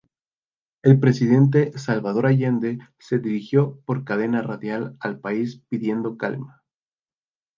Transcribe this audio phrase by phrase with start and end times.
[0.81, 6.63] El presidente Salvador Allende se dirigió por cadena radial al país pidiendo calma.